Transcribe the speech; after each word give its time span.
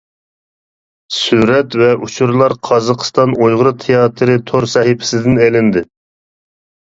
سۈرەت 1.17 1.77
ۋە 1.81 1.89
ئۇچۇرلار 2.07 2.55
قازاقىستان 2.69 3.35
«ئۇيغۇر 3.37 3.69
تىياتىرى» 3.85 4.39
تور 4.49 4.69
سەھىپىسىدىن 4.73 5.39
ئېلىندى. 5.45 5.85